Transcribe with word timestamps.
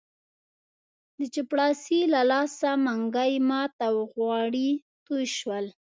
د 1.17 1.19
چپړاسي 1.33 1.99
له 2.13 2.21
لاسه 2.31 2.69
منګی 2.85 3.33
مات 3.49 3.73
او 3.87 3.95
غوړي 4.11 4.69
توی 5.05 5.25
شول. 5.37 5.65